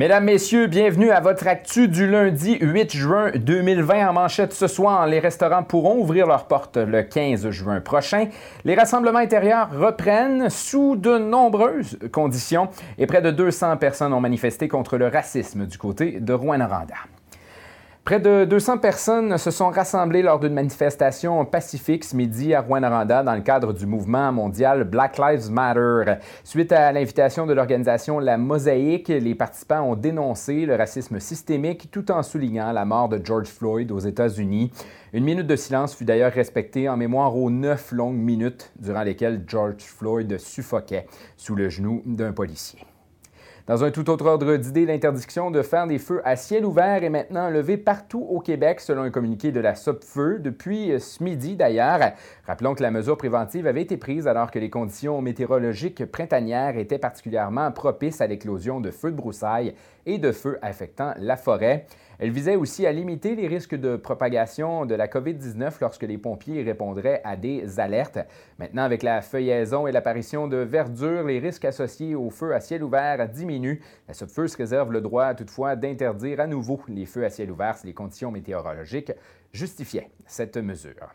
Mesdames, 0.00 0.24
Messieurs, 0.24 0.66
bienvenue 0.66 1.10
à 1.10 1.20
votre 1.20 1.46
actu 1.46 1.86
du 1.86 2.06
lundi 2.06 2.56
8 2.58 2.90
juin 2.96 3.32
2020 3.34 4.08
en 4.08 4.12
manchette 4.14 4.54
ce 4.54 4.66
soir. 4.66 5.06
Les 5.06 5.18
restaurants 5.18 5.62
pourront 5.62 5.98
ouvrir 5.98 6.26
leurs 6.26 6.46
portes 6.46 6.78
le 6.78 7.02
15 7.02 7.50
juin 7.50 7.82
prochain. 7.82 8.28
Les 8.64 8.74
rassemblements 8.74 9.18
intérieurs 9.18 9.68
reprennent 9.78 10.48
sous 10.48 10.96
de 10.96 11.18
nombreuses 11.18 11.98
conditions 12.12 12.70
et 12.96 13.06
près 13.06 13.20
de 13.20 13.30
200 13.30 13.76
personnes 13.76 14.14
ont 14.14 14.20
manifesté 14.20 14.68
contre 14.68 14.96
le 14.96 15.08
racisme 15.08 15.66
du 15.66 15.76
côté 15.76 16.18
de 16.18 16.32
Rouen-Noranda. 16.32 16.94
Près 18.10 18.18
de 18.18 18.44
200 18.44 18.78
personnes 18.78 19.38
se 19.38 19.52
sont 19.52 19.70
rassemblées 19.70 20.22
lors 20.22 20.40
d'une 20.40 20.52
manifestation 20.52 21.44
pacifique 21.44 22.02
ce 22.02 22.16
midi 22.16 22.54
à 22.54 22.60
Rwanda 22.60 23.22
dans 23.22 23.36
le 23.36 23.40
cadre 23.40 23.72
du 23.72 23.86
mouvement 23.86 24.32
mondial 24.32 24.82
Black 24.82 25.16
Lives 25.16 25.48
Matter. 25.48 26.14
Suite 26.42 26.72
à 26.72 26.90
l'invitation 26.90 27.46
de 27.46 27.52
l'organisation 27.52 28.18
La 28.18 28.36
Mosaïque, 28.36 29.06
les 29.06 29.36
participants 29.36 29.82
ont 29.82 29.94
dénoncé 29.94 30.66
le 30.66 30.74
racisme 30.74 31.20
systémique 31.20 31.92
tout 31.92 32.10
en 32.10 32.24
soulignant 32.24 32.72
la 32.72 32.84
mort 32.84 33.08
de 33.08 33.24
George 33.24 33.46
Floyd 33.46 33.92
aux 33.92 34.00
États-Unis. 34.00 34.72
Une 35.12 35.22
minute 35.22 35.46
de 35.46 35.54
silence 35.54 35.94
fut 35.94 36.04
d'ailleurs 36.04 36.32
respectée 36.32 36.88
en 36.88 36.96
mémoire 36.96 37.36
aux 37.36 37.48
neuf 37.48 37.92
longues 37.92 38.16
minutes 38.16 38.72
durant 38.76 39.04
lesquelles 39.04 39.44
George 39.46 39.84
Floyd 39.84 40.36
suffoquait 40.36 41.06
sous 41.36 41.54
le 41.54 41.68
genou 41.68 42.02
d'un 42.04 42.32
policier. 42.32 42.80
Dans 43.70 43.84
un 43.84 43.92
tout 43.92 44.10
autre 44.10 44.26
ordre 44.26 44.56
d'idée, 44.56 44.84
l'interdiction 44.84 45.52
de 45.52 45.62
faire 45.62 45.86
des 45.86 46.00
feux 46.00 46.20
à 46.24 46.34
ciel 46.34 46.64
ouvert 46.64 47.04
est 47.04 47.08
maintenant 47.08 47.48
levée 47.50 47.76
partout 47.76 48.26
au 48.28 48.40
Québec, 48.40 48.80
selon 48.80 49.02
un 49.02 49.12
communiqué 49.12 49.52
de 49.52 49.60
la 49.60 49.76
SOPFEU, 49.76 50.40
depuis 50.40 50.98
ce 50.98 51.22
midi 51.22 51.54
d'ailleurs. 51.54 52.00
Rappelons 52.48 52.74
que 52.74 52.82
la 52.82 52.90
mesure 52.90 53.16
préventive 53.16 53.68
avait 53.68 53.82
été 53.82 53.96
prise 53.96 54.26
alors 54.26 54.50
que 54.50 54.58
les 54.58 54.70
conditions 54.70 55.22
météorologiques 55.22 56.04
printanières 56.06 56.78
étaient 56.78 56.98
particulièrement 56.98 57.70
propices 57.70 58.20
à 58.20 58.26
l'éclosion 58.26 58.80
de 58.80 58.90
feux 58.90 59.12
de 59.12 59.16
broussailles 59.16 59.76
et 60.04 60.18
de 60.18 60.32
feux 60.32 60.58
affectant 60.62 61.14
la 61.18 61.36
forêt. 61.36 61.86
Elle 62.22 62.32
visait 62.32 62.56
aussi 62.56 62.86
à 62.86 62.92
limiter 62.92 63.34
les 63.34 63.48
risques 63.48 63.74
de 63.74 63.96
propagation 63.96 64.84
de 64.84 64.94
la 64.94 65.08
COVID-19 65.08 65.78
lorsque 65.80 66.02
les 66.02 66.18
pompiers 66.18 66.62
répondraient 66.62 67.22
à 67.24 67.34
des 67.34 67.80
alertes. 67.80 68.18
Maintenant, 68.58 68.82
avec 68.82 69.02
la 69.02 69.22
feuillaison 69.22 69.86
et 69.86 69.92
l'apparition 69.92 70.46
de 70.46 70.58
verdure, 70.58 71.24
les 71.24 71.38
risques 71.38 71.64
associés 71.64 72.14
aux 72.14 72.28
feux 72.28 72.54
à 72.54 72.60
ciel 72.60 72.82
ouvert 72.82 73.26
diminuent. 73.26 73.80
La 74.06 74.12
feu 74.12 74.48
se 74.48 74.56
réserve 74.58 74.92
le 74.92 75.00
droit 75.00 75.32
toutefois 75.32 75.76
d'interdire 75.76 76.40
à 76.40 76.46
nouveau 76.46 76.78
les 76.88 77.06
feux 77.06 77.24
à 77.24 77.30
ciel 77.30 77.50
ouvert 77.50 77.78
si 77.78 77.86
les 77.86 77.94
conditions 77.94 78.30
météorologiques 78.30 79.12
justifiaient 79.54 80.10
cette 80.26 80.58
mesure. 80.58 81.14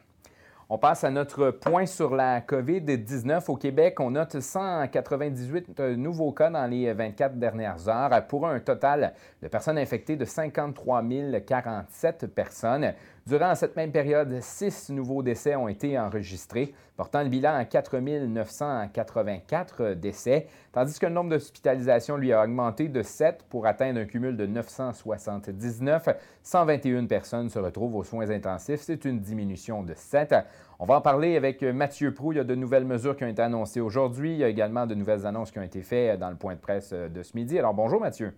On 0.67 0.79
passe 0.79 1.03
à 1.03 1.11
notre 1.11 1.51
point 1.51 1.85
sur 1.85 2.15
la 2.15 2.41
COVID-19. 2.41 3.51
Au 3.51 3.55
Québec, 3.55 3.99
on 3.99 4.09
note 4.11 4.39
198 4.39 5.79
euh, 5.79 5.95
nouveaux 5.95 6.31
cas 6.31 6.49
dans 6.49 6.65
les 6.65 6.91
24 6.91 7.37
dernières 7.37 7.87
heures 7.87 8.25
pour 8.25 8.47
un 8.47 8.59
total 8.59 9.13
de 9.43 9.47
personnes 9.47 9.77
infectées 9.77 10.15
de 10.15 10.25
53 10.25 11.03
047 11.45 12.25
personnes. 12.33 12.93
Durant 13.27 13.55
cette 13.55 13.75
même 13.75 13.91
période, 13.91 14.37
six 14.39 14.91
nouveaux 14.91 15.23
décès 15.23 15.55
ont 15.55 15.67
été 15.67 15.97
enregistrés, 15.97 16.75
portant 16.95 17.23
le 17.23 17.29
bilan 17.29 17.55
à 17.55 17.65
4 17.65 17.97
984 17.97 19.95
décès, 19.95 20.45
tandis 20.71 20.99
que 20.99 21.07
le 21.07 21.11
nombre 21.11 21.31
d'hospitalisations 21.31 22.17
lui 22.17 22.33
a 22.33 22.43
augmenté 22.43 22.87
de 22.87 23.01
7 23.01 23.47
pour 23.49 23.65
atteindre 23.65 23.99
un 23.99 24.05
cumul 24.05 24.37
de 24.37 24.45
979. 24.45 26.09
121 26.43 27.07
personnes 27.07 27.49
se 27.49 27.57
retrouvent 27.57 27.95
aux 27.95 28.03
soins 28.03 28.29
intensifs. 28.29 28.81
C'est 28.81 29.05
une 29.05 29.19
diminution 29.19 29.81
de 29.81 29.95
7. 29.95 30.35
On 30.77 30.85
va 30.85 30.97
en 30.97 31.01
parler 31.01 31.35
avec 31.35 31.63
Mathieu 31.63 32.13
Prou. 32.13 32.31
Il 32.31 32.35
y 32.35 32.41
a 32.41 32.43
de 32.43 32.53
nouvelles 32.53 32.85
mesures 32.85 33.17
qui 33.17 33.23
ont 33.23 33.27
été 33.27 33.41
annoncées 33.41 33.81
aujourd'hui. 33.81 34.33
Il 34.33 34.37
y 34.37 34.43
a 34.43 34.49
également 34.49 34.85
de 34.85 34.93
nouvelles 34.93 35.25
annonces 35.25 35.49
qui 35.49 35.57
ont 35.57 35.63
été 35.63 35.81
faites 35.81 36.19
dans 36.19 36.29
le 36.29 36.35
point 36.35 36.53
de 36.53 36.59
presse 36.59 36.93
de 36.93 37.23
ce 37.23 37.35
midi. 37.35 37.57
Alors 37.57 37.73
bonjour 37.73 37.99
Mathieu. 37.99 38.35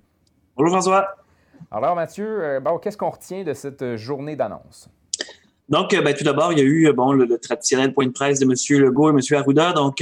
Bonjour 0.55 0.75
François. 0.75 1.26
Alors, 1.71 1.95
Mathieu, 1.95 2.25
euh, 2.25 2.77
qu'est-ce 2.81 2.97
qu'on 2.97 3.09
retient 3.09 3.43
de 3.43 3.53
cette 3.53 3.81
euh, 3.81 3.97
journée 3.97 4.35
d'annonce? 4.35 4.89
Donc, 5.67 5.93
euh, 5.93 6.01
ben, 6.01 6.15
tout 6.15 6.23
d'abord, 6.23 6.53
il 6.53 6.59
y 6.59 6.61
a 6.61 6.65
eu 6.65 6.93
bon, 6.93 7.11
le, 7.11 7.37
traditionnel 7.37 7.93
point 7.93 8.05
de 8.05 8.11
presse 8.11 8.39
de 8.39 8.45
M. 8.45 8.81
Legault 8.81 9.09
et 9.09 9.13
M. 9.13 9.37
Arruda. 9.37 9.73
Donc, 9.73 9.97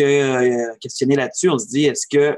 questionné 0.79 1.15
là-dessus, 1.15 1.49
on 1.49 1.57
se 1.57 1.67
dit, 1.67 1.85
est-ce 1.85 2.05
que, 2.07 2.37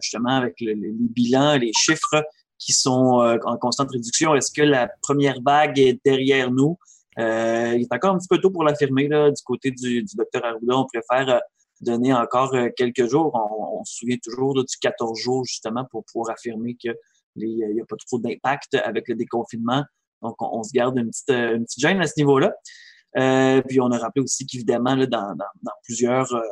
justement, 0.00 0.36
avec 0.36 0.54
les 0.60 0.76
bilans, 0.76 1.56
les 1.56 1.72
chiffres 1.76 2.24
qui 2.58 2.72
sont 2.72 3.38
en 3.44 3.56
constante 3.56 3.90
réduction, 3.90 4.36
est-ce 4.36 4.52
que 4.52 4.62
la 4.62 4.88
première 5.00 5.40
vague 5.44 5.80
est 5.80 5.98
derrière 6.04 6.52
nous? 6.52 6.78
il 7.18 7.82
est 7.82 7.92
encore 7.92 8.14
un 8.14 8.18
petit 8.18 8.28
peu 8.28 8.38
tôt 8.38 8.50
pour 8.50 8.62
l'affirmer. 8.62 9.08
Du 9.08 9.42
côté 9.44 9.72
du, 9.72 10.04
du 10.04 10.14
docteur 10.14 10.44
Arruda, 10.44 10.76
on 10.76 10.86
préfère 10.86 11.40
donner 11.80 12.14
encore 12.14 12.54
quelques 12.76 13.08
jours. 13.08 13.34
On, 13.34 13.84
se 13.84 13.96
souvient 13.96 14.18
toujours 14.22 14.54
du 14.54 14.76
14 14.80 15.18
jours, 15.18 15.44
justement, 15.44 15.84
pour 15.90 16.04
pouvoir 16.04 16.30
affirmer 16.30 16.76
que 16.80 16.90
il 17.36 17.74
n'y 17.74 17.80
a 17.80 17.84
pas 17.86 17.96
trop 17.96 18.18
d'impact 18.18 18.74
avec 18.74 19.08
le 19.08 19.14
déconfinement. 19.14 19.84
Donc, 20.22 20.36
on, 20.40 20.62
se 20.62 20.70
garde 20.72 20.98
une 20.98 21.10
petite, 21.10 21.30
euh, 21.30 21.56
une 21.56 21.64
petite 21.64 21.80
gêne 21.80 22.00
à 22.00 22.06
ce 22.06 22.14
niveau-là. 22.16 22.52
Euh, 23.18 23.60
puis, 23.68 23.80
on 23.80 23.90
a 23.90 23.98
rappelé 23.98 24.22
aussi 24.22 24.46
qu'évidemment, 24.46 24.96
dans, 24.96 25.06
dans, 25.06 25.34
dans, 25.62 25.72
plusieurs 25.84 26.32
euh, 26.32 26.42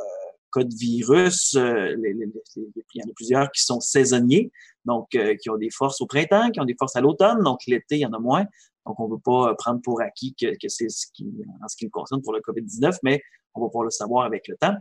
cas 0.53 0.65
de 0.65 0.75
virus, 0.75 1.55
euh, 1.55 1.95
il 1.97 2.75
y 2.95 3.03
en 3.03 3.09
a 3.09 3.15
plusieurs 3.15 3.51
qui 3.53 3.63
sont 3.63 3.81
saisonniers, 3.81 4.51
donc 4.85 5.09
qui 5.11 5.51
ont 5.51 5.57
des 5.57 5.71
forces 5.71 6.01
au 6.01 6.07
printemps, 6.07 6.51
qui 6.51 6.61
ont 6.61 6.65
des 6.65 6.77
forces 6.79 6.97
à 6.97 7.01
l'automne. 7.01 7.43
Donc, 7.45 7.61
l'été, 7.67 7.97
il 7.97 8.01
y 8.01 8.07
en 8.07 8.13
a 8.13 8.19
moins. 8.19 8.45
Donc, 8.87 8.99
on 8.99 9.09
ne 9.09 9.13
veut 9.15 9.21
pas 9.25 9.55
prendre 9.57 9.81
pour 9.83 10.01
acquis 10.01 10.35
que, 10.35 10.47
que 10.47 10.69
c'est 10.69 10.89
ce 10.89 11.07
qui, 11.13 11.31
en 11.63 11.69
ce 11.69 11.77
qui 11.77 11.85
nous 11.85 11.91
concerne 11.91 12.23
pour 12.23 12.33
le 12.33 12.41
COVID-19, 12.41 12.99
mais 13.05 13.23
on 13.55 13.61
va 13.61 13.69
pouvoir 13.69 13.85
le 13.85 13.91
savoir 13.91 14.25
avec 14.25 14.49
le 14.49 14.57
temps. 14.57 14.75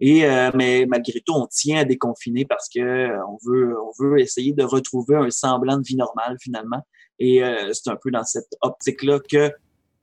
Et 0.00 0.24
euh, 0.24 0.50
mais 0.54 0.86
malgré 0.86 1.20
tout, 1.20 1.34
on 1.34 1.46
tient 1.46 1.80
à 1.80 1.84
déconfiner 1.84 2.44
parce 2.44 2.68
que 2.68 2.80
euh, 2.80 3.26
on 3.26 3.38
veut 3.44 3.76
on 3.80 3.92
veut 3.98 4.20
essayer 4.20 4.52
de 4.52 4.62
retrouver 4.62 5.16
un 5.16 5.30
semblant 5.30 5.76
de 5.76 5.82
vie 5.82 5.96
normale 5.96 6.36
finalement. 6.40 6.82
Et 7.18 7.42
euh, 7.42 7.72
c'est 7.72 7.90
un 7.90 7.96
peu 7.96 8.10
dans 8.10 8.24
cette 8.24 8.54
optique-là 8.60 9.18
que 9.20 9.50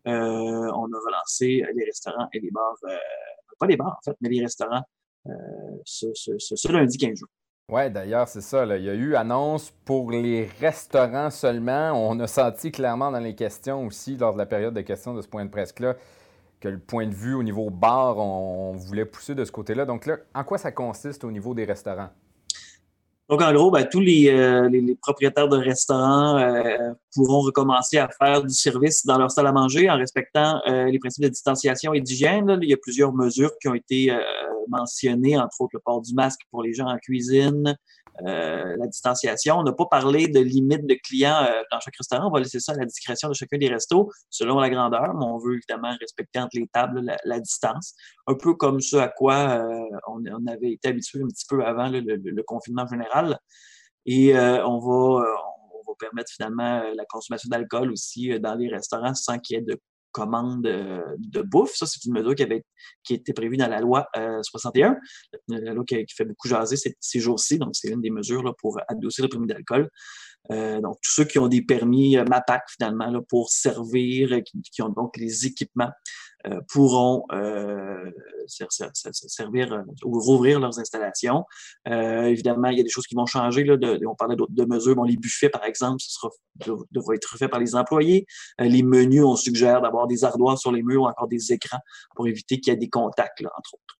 on 0.07 0.13
a 0.13 1.00
relancé 1.07 1.63
les 1.75 1.85
restaurants 1.85 2.28
et 2.31 2.39
les 2.39 2.51
bars, 2.51 2.75
pas 3.57 3.66
les 3.66 3.78
bars 3.78 3.97
en 3.97 4.03
fait, 4.03 4.16
mais 4.22 4.29
les 4.29 4.41
restaurants 4.41 4.83
ce, 5.83 6.07
ce, 6.13 6.38
ce, 6.38 6.72
lundi 6.72 6.97
15 6.97 7.17
jours. 7.17 7.29
Oui, 7.72 7.89
d'ailleurs, 7.89 8.27
c'est 8.27 8.41
ça. 8.41 8.63
Il 8.77 8.83
y 8.83 8.89
a 8.89 8.94
eu 8.94 9.16
annonce 9.16 9.72
pour 9.85 10.12
les 10.12 10.47
restaurants 10.59 11.31
seulement. 11.31 11.94
On 11.94 12.19
a 12.19 12.27
senti 12.27 12.72
clairement 12.72 13.12
dans 13.12 13.19
les 13.19 13.33
questions 13.33 13.88
aussi, 13.88 14.17
lors 14.17 14.33
de 14.33 14.38
la 14.38 14.45
période 14.45 14.75
de 14.75 14.81
questions 14.81 15.16
de 15.16 15.23
ce 15.23 15.27
point 15.27 15.44
de 15.44 15.50
presse-là, 15.50 15.95
que 16.65 16.69
le 16.69 16.79
point 16.79 17.05
de 17.05 17.13
vue 17.13 17.35
au 17.35 17.43
niveau 17.43 17.69
bar, 17.69 18.17
on, 18.17 18.73
voulait 18.73 19.05
pousser 19.05 19.35
de 19.35 19.45
ce 19.45 19.51
côté-là. 19.51 19.85
Donc 19.85 20.05
là, 20.05 20.17
en 20.33 20.43
quoi 20.43 20.57
ça 20.57 20.71
consiste 20.71 21.23
au 21.23 21.31
niveau 21.31 21.53
des 21.53 21.65
restaurants? 21.65 22.09
Donc, 23.27 23.41
en 23.41 23.51
gros, 23.53 23.71
ben, 23.71 23.87
tous 23.89 24.01
les, 24.01 24.29
euh, 24.29 24.69
propriétaires 25.01 25.47
de 25.47 25.57
restaurants 25.57 26.37
euh, 26.37 26.93
pourront 27.15 27.41
recommencer 27.41 27.97
à 27.97 28.07
faire 28.07 28.43
du 28.43 28.53
service 28.53 29.03
dans 29.05 29.17
leur 29.17 29.31
salle 29.31 29.47
à 29.47 29.51
manger 29.51 29.89
en 29.89 29.97
respectant 29.97 30.61
euh, 30.67 30.85
les 30.85 30.99
principes 30.99 31.23
de 31.23 31.29
distanciation 31.29 31.93
et 31.93 32.01
d'hygiène. 32.01 32.59
Il 32.61 32.69
y 32.69 32.73
a 32.73 32.77
plusieurs 32.77 33.13
mesures 33.13 33.51
qui 33.59 33.67
ont 33.67 33.73
été 33.73 34.15
mentionnées, 34.67 35.37
entre 35.37 35.61
autres 35.61 35.71
le 35.73 35.79
port 35.79 36.01
du 36.01 36.13
masque 36.13 36.41
pour 36.51 36.63
les 36.63 36.73
gens 36.73 36.87
en 36.87 36.97
cuisine, 36.97 37.75
euh, 38.21 38.75
la 38.77 38.87
distanciation. 38.87 39.57
On 39.57 39.63
n'a 39.63 39.73
pas 39.73 39.85
parlé 39.85 40.27
de 40.27 40.39
limite 40.39 40.85
de 40.87 40.95
clients 41.03 41.43
euh, 41.43 41.61
dans 41.71 41.79
chaque 41.79 41.95
restaurant. 41.97 42.27
On 42.27 42.31
va 42.31 42.39
laisser 42.39 42.59
ça 42.59 42.71
à 42.71 42.75
la 42.75 42.85
discrétion 42.85 43.27
de 43.27 43.33
chacun 43.33 43.57
des 43.57 43.67
restos 43.67 44.09
selon 44.29 44.59
la 44.59 44.69
grandeur, 44.69 45.13
mais 45.15 45.25
on 45.25 45.37
veut 45.37 45.55
évidemment 45.55 45.93
respecter 45.99 46.39
entre 46.39 46.57
les 46.57 46.67
tables 46.67 47.01
la, 47.23 47.39
distance. 47.39 47.93
Un 48.27 48.35
peu 48.35 48.53
comme 48.55 48.79
ce 48.79 48.95
à 48.97 49.09
quoi 49.09 49.35
euh, 49.35 49.97
on, 50.07 50.47
avait 50.47 50.71
été 50.73 50.89
habitué 50.89 51.21
un 51.21 51.27
petit 51.27 51.45
peu 51.47 51.65
avant 51.65 51.89
le, 51.89 52.43
confinement 52.43 52.87
général. 52.87 53.37
Et 54.05 54.35
on 54.37 54.79
va 54.79 55.25
on 55.87 55.91
va 55.91 55.95
permettre 55.99 56.31
finalement 56.31 56.83
la 56.95 57.05
consommation 57.05 57.49
d'alcool 57.49 57.91
aussi 57.91 58.39
dans 58.39 58.55
les 58.55 58.69
restaurants 58.69 59.15
sans 59.15 59.39
qu'il 59.39 59.57
y 59.57 59.59
ait 59.59 59.63
de 59.63 59.79
commande 60.15 60.65
euh, 60.65 61.01
de 61.17 61.41
bouffe. 61.41 61.75
Ça, 61.75 61.85
c'est 61.85 62.06
une 62.06 62.13
mesure 62.13 62.35
qui 62.35 62.44
avait 62.44 62.63
qui 63.03 63.15
été 63.15 63.33
prévue 63.33 63.57
dans 63.57 63.67
la 63.67 63.81
loi 63.81 64.07
61, 64.15 64.91
euh, 64.91 64.95
la 65.50 65.73
loi 65.73 65.83
qui, 65.85 66.06
fait 66.15 66.23
beaucoup 66.23 66.47
jaser 66.47 66.77
ces, 66.77 67.19
jours-ci. 67.19 67.59
Donc, 67.59 67.71
c'est 67.73 67.89
une 67.89 68.00
des 68.00 68.12
mesures 68.12 68.56
pour 68.59 68.79
adoucir 68.88 69.25
le 69.25 69.29
permis 69.29 69.47
d'alcool. 69.47 69.89
Euh, 70.51 70.81
donc, 70.81 70.97
tous 71.01 71.12
ceux 71.12 71.25
qui 71.25 71.39
ont 71.39 71.47
des 71.47 71.62
permis 71.62 72.18
MAPAC, 72.18 72.63
finalement, 72.69 73.09
là, 73.09 73.19
pour 73.27 73.50
servir, 73.50 74.42
qui, 74.44 74.81
ont 74.81 74.89
donc 74.89 75.18
les 75.18 75.45
équipements, 75.45 75.89
pourront 76.68 77.25
servir 78.45 79.83
ou 80.03 80.19
rouvrir 80.19 80.59
leurs 80.59 80.77
installations. 80.77 81.44
évidemment, 81.88 82.68
il 82.68 82.77
y 82.77 82.81
a 82.81 82.83
des 82.83 82.89
choses 82.89 83.07
qui 83.07 83.15
vont 83.15 83.25
changer. 83.25 83.63
Là, 83.63 83.77
on 84.07 84.13
parlait 84.13 84.36
de, 84.36 84.65
mesures. 84.65 84.95
Bon, 84.95 85.06
les 85.06 85.18
buffets, 85.18 85.50
par 85.50 85.63
exemple, 85.63 86.01
ce 86.01 86.12
sera, 86.12 86.30
être 87.15 87.38
fait 87.39 87.47
par 87.47 87.59
les 87.59 87.75
employés. 87.75 88.27
les 88.59 88.83
menus, 88.83 89.24
on 89.24 89.36
suggère 89.36 89.81
d'avoir 89.81 90.06
des 90.06 90.24
ardoirs 90.24 90.59
sur 90.59 90.71
les 90.71 90.83
murs 90.83 91.01
ou 91.01 91.07
encore 91.07 91.27
des 91.27 91.51
écrans 91.51 91.80
pour 92.15 92.27
éviter 92.27 92.59
qu'il 92.59 92.71
y 92.71 92.75
ait 92.75 92.80
des 92.80 92.89
contacts, 92.89 93.42
là, 93.42 93.50
entre 93.57 93.74
autres. 93.74 93.95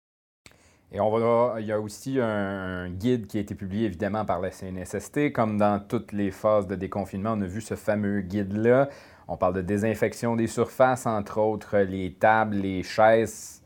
Et 0.92 1.00
on 1.00 1.58
il 1.58 1.66
y 1.66 1.72
a 1.72 1.80
aussi 1.80 2.20
un 2.22 2.90
guide 2.90 3.28
qui 3.28 3.38
a 3.38 3.42
été 3.42 3.56
publié 3.56 3.86
évidemment 3.86 4.24
par 4.24 4.40
la 4.40 4.52
CNSST. 4.52 5.32
Comme 5.34 5.58
dans 5.58 5.80
toutes 5.80 6.14
les 6.14 6.32
phases 6.32 6.68
de 6.68 6.76
déconfinement, 6.76 7.34
on 7.34 7.42
a 7.42 7.48
vu 7.48 7.62
ce 7.62 7.76
fameux 7.76 8.22
guide-là. 8.22 8.90
On 9.28 9.38
parle 9.38 9.56
de 9.56 9.62
désinfection 9.62 10.36
des 10.36 10.48
surfaces, 10.48 11.06
entre 11.06 11.40
autres 11.40 11.78
les 11.80 12.14
tables, 12.14 12.58
les 12.58 12.84
chaises. 12.84 13.64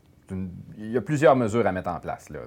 Il 0.78 0.90
y 0.90 0.96
a 0.96 1.00
plusieurs 1.02 1.36
mesures 1.36 1.66
à 1.66 1.72
mettre 1.72 1.90
en 1.90 2.00
place. 2.00 2.30
Là. 2.30 2.40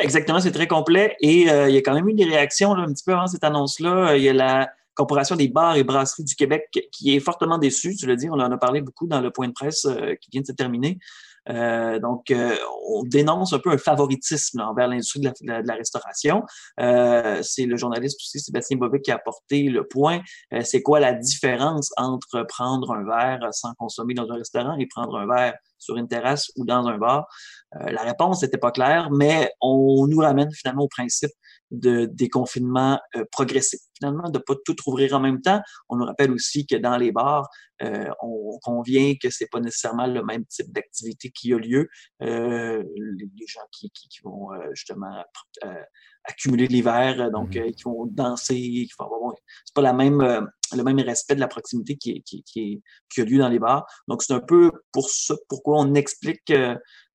exactement, 0.00 0.40
c'est 0.40 0.52
très 0.52 0.68
complet. 0.68 1.16
Et 1.20 1.42
il 1.42 1.74
y 1.74 1.76
a 1.76 1.80
quand 1.80 1.94
même 1.94 2.08
eu 2.08 2.14
des 2.14 2.24
réactions 2.24 2.74
un 2.74 2.92
petit 2.92 3.04
peu 3.04 3.12
avant 3.12 3.26
cette 3.26 3.44
annonce-là. 3.44 4.16
Il 4.16 4.22
y 4.22 4.28
a 4.28 4.32
la 4.32 4.70
Corporation 4.94 5.36
des 5.36 5.46
bars 5.46 5.76
et 5.76 5.84
brasseries 5.84 6.24
du 6.24 6.34
Québec 6.34 6.68
qui 6.90 7.14
est 7.14 7.20
fortement 7.20 7.58
déçue. 7.58 7.94
Tu 7.94 8.06
l'as 8.06 8.16
dit, 8.16 8.28
on 8.30 8.34
en 8.34 8.50
a 8.50 8.56
parlé 8.58 8.80
beaucoup 8.80 9.06
dans 9.06 9.20
le 9.20 9.30
point 9.30 9.46
de 9.46 9.52
presse 9.52 9.86
qui 10.20 10.30
vient 10.30 10.40
de 10.40 10.46
se 10.46 10.52
terminer. 10.52 10.98
Euh, 11.48 11.98
donc, 11.98 12.30
euh, 12.30 12.54
on 12.88 13.02
dénonce 13.04 13.52
un 13.52 13.58
peu 13.58 13.70
un 13.70 13.78
favoritisme 13.78 14.60
envers 14.60 14.88
l'industrie 14.88 15.20
de, 15.20 15.32
la, 15.42 15.74
restauration. 15.74 16.44
Euh, 16.80 17.40
c'est 17.42 17.66
le 17.66 17.76
journaliste 17.76 18.18
aussi, 18.20 18.40
Sébastien 18.40 18.76
Bobic, 18.76 19.02
qui 19.02 19.10
a 19.10 19.16
apporté 19.16 19.64
le 19.64 19.86
point. 19.86 20.20
c'est 20.62 20.82
quoi 20.82 21.00
la 21.00 21.12
différence 21.12 21.90
entre 21.96 22.44
prendre 22.48 22.92
un 22.92 23.04
verre 23.04 23.48
sans 23.52 23.74
consommer 23.74 24.14
dans 24.14 24.30
un 24.30 24.36
restaurant 24.36 24.76
et 24.78 24.86
prendre 24.86 25.16
un 25.16 25.26
verre 25.26 25.54
sur 25.78 25.96
une 25.96 26.08
terrasse 26.08 26.50
ou 26.56 26.64
dans 26.64 26.86
un 26.86 26.98
bar? 26.98 27.26
la 27.72 28.02
réponse 28.02 28.42
n'était 28.42 28.56
pas 28.56 28.70
claire, 28.70 29.10
mais 29.10 29.52
on 29.60 30.06
nous 30.08 30.18
ramène 30.18 30.50
finalement 30.52 30.84
au 30.84 30.88
principe 30.88 31.32
de 31.70 32.06
déconfinement 32.06 32.98
euh, 33.16 33.24
progressif. 33.30 33.80
Finalement, 33.96 34.30
de 34.30 34.38
ne 34.38 34.42
pas 34.42 34.54
tout 34.64 34.76
ouvrir 34.86 35.14
en 35.14 35.20
même 35.20 35.40
temps. 35.40 35.60
On 35.88 35.96
nous 35.96 36.04
rappelle 36.04 36.32
aussi 36.32 36.66
que 36.66 36.76
dans 36.76 36.96
les 36.96 37.12
bars, 37.12 37.48
euh, 37.82 38.08
on 38.22 38.58
convient 38.62 39.14
que 39.20 39.30
c'est 39.30 39.48
pas 39.50 39.60
nécessairement 39.60 40.06
le 40.06 40.22
même 40.24 40.44
type 40.46 40.72
d'activité 40.72 41.30
qui 41.30 41.52
a 41.52 41.58
lieu. 41.58 41.88
Euh, 42.22 42.82
les, 42.96 43.46
gens 43.46 43.60
qui, 43.70 43.90
qui, 43.90 44.08
qui 44.08 44.20
vont 44.22 44.52
euh, 44.52 44.68
justement 44.74 45.24
euh, 45.64 45.82
accumuler 46.24 46.66
l'hiver, 46.66 47.30
donc 47.30 47.50
mm-hmm. 47.50 47.74
qui 47.74 47.84
vont 47.84 48.06
danser, 48.06 48.54
qui 48.54 48.90
vont 48.98 49.32
c'est 49.64 49.74
pas 49.74 49.82
la 49.82 49.92
même 49.92 50.48
le 50.76 50.84
même 50.84 51.00
respect 51.00 51.34
de 51.34 51.40
la 51.40 51.48
proximité 51.48 51.96
qui, 51.96 52.22
qui, 52.22 52.42
qui, 52.42 52.82
qui, 53.08 53.20
a 53.20 53.24
lieu 53.24 53.38
dans 53.38 53.48
les 53.48 53.58
bars. 53.58 53.86
Donc 54.08 54.22
c'est 54.22 54.32
un 54.32 54.40
peu 54.40 54.70
pour 54.92 55.10
ça 55.10 55.34
pourquoi 55.48 55.80
on 55.80 55.94
explique 55.94 56.52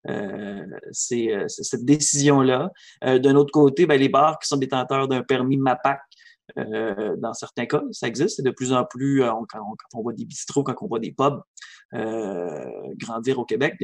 euh, 0.09 0.65
c'est 0.91 1.33
euh, 1.33 1.45
cette 1.47 1.85
décision-là. 1.85 2.71
Euh, 3.05 3.19
d'un 3.19 3.35
autre 3.35 3.51
côté, 3.51 3.85
ben, 3.85 3.99
les 3.99 4.09
bars 4.09 4.37
qui 4.39 4.47
sont 4.47 4.57
détenteurs 4.57 5.07
d'un 5.07 5.23
permis 5.23 5.57
MAPAC 5.57 6.01
euh, 6.57 7.15
dans 7.17 7.33
certains 7.33 7.65
cas, 7.65 7.83
ça 7.91 8.07
existe. 8.07 8.37
C'est 8.37 8.43
de 8.43 8.51
plus 8.51 8.73
en 8.73 8.85
plus, 8.85 9.23
euh, 9.23 9.31
quand, 9.49 9.75
on, 9.93 10.01
voit 10.01 10.13
des 10.13 10.25
bistrots, 10.25 10.63
quand 10.63 10.75
on 10.81 10.87
voit 10.87 10.99
des 10.99 11.11
pubs 11.11 11.41
euh, 11.93 12.65
grandir 12.97 13.39
au 13.39 13.45
Québec, 13.45 13.75